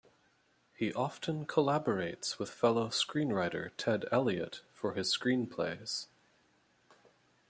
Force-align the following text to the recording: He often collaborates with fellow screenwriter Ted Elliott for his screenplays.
He 0.73 0.91
often 0.93 1.45
collaborates 1.45 2.39
with 2.39 2.49
fellow 2.49 2.87
screenwriter 2.87 3.69
Ted 3.77 4.07
Elliott 4.11 4.61
for 4.73 4.93
his 4.93 5.15
screenplays. 5.15 6.07